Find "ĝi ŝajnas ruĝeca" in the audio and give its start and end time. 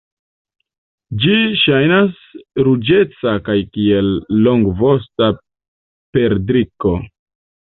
1.25-3.35